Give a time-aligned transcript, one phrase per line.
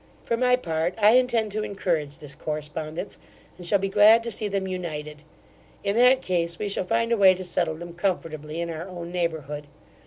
[0.23, 3.19] For my part, I intend to encourage this correspondence,
[3.55, 5.21] and shall be glad to see them united
[5.83, 9.11] In that case, we shall find a way to settle them comfortably in our own
[9.11, 9.67] neighbourhood.